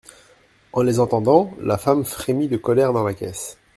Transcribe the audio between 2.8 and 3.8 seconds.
dans la caisse.